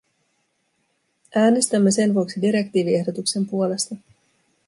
Äänestämme 1.35 1.91
sen 1.91 2.13
vuoksi 2.13 2.41
direktiiviehdotuksen 2.41 3.45
puolesta. 3.45 3.95